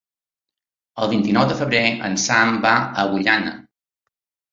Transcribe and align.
El 1.03 1.09
vint-i-nou 1.11 1.45
de 1.51 1.57
febrer 1.59 1.81
en 2.07 2.17
Sam 2.23 2.57
va 2.63 2.71
a 2.79 3.05
Agullana. 3.05 3.53